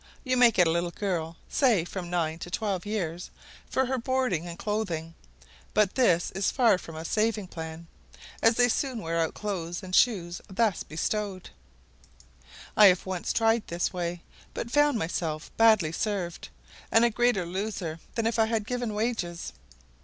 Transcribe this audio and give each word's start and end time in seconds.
You 0.23 0.35
may 0.35 0.49
get 0.49 0.65
a 0.65 0.71
little 0.71 0.89
girl, 0.89 1.37
say 1.47 1.85
from 1.85 2.09
nine 2.09 2.39
to 2.39 2.49
twelve 2.49 2.87
years, 2.87 3.29
for 3.69 3.85
her 3.85 3.99
board 3.99 4.33
and 4.33 4.57
clothing; 4.57 5.13
but 5.75 5.93
this 5.93 6.31
is 6.31 6.49
far 6.49 6.79
from 6.79 6.95
a 6.95 7.05
saving 7.05 7.49
plan, 7.49 7.85
as 8.41 8.55
they 8.55 8.67
soon 8.67 9.03
wear 9.03 9.19
out 9.19 9.35
clothes 9.35 9.83
and 9.83 9.93
shoes 9.93 10.41
thus 10.47 10.81
bestowed. 10.81 11.51
I 12.75 12.87
have 12.87 13.05
once 13.05 13.31
tried 13.31 13.67
this 13.67 13.93
way, 13.93 14.23
but 14.55 14.71
found 14.71 14.97
myself 14.97 15.51
badly 15.55 15.91
served, 15.91 16.49
and 16.91 17.05
a 17.05 17.11
greater 17.11 17.45
loser 17.45 17.99
than 18.15 18.25
if 18.25 18.39
I 18.39 18.47
had 18.47 18.65
given 18.65 18.95
wages. 18.95 19.53